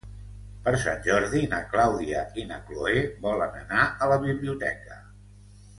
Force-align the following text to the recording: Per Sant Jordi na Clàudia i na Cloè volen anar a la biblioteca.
Per 0.67 0.71
Sant 0.83 1.03
Jordi 1.07 1.41
na 1.51 1.59
Clàudia 1.75 2.23
i 2.43 2.47
na 2.53 2.59
Cloè 2.71 3.05
volen 3.27 3.61
anar 3.61 3.87
a 4.07 4.13
la 4.15 4.21
biblioteca. 4.29 4.99